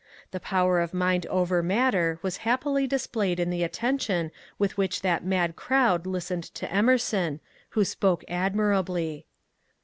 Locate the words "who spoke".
7.77-8.23